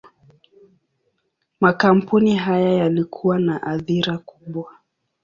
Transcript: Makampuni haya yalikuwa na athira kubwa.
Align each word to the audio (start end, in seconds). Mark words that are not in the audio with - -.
Makampuni 1.61 2.35
haya 2.35 2.69
yalikuwa 2.73 3.39
na 3.39 3.63
athira 3.63 4.17
kubwa. 4.17 4.73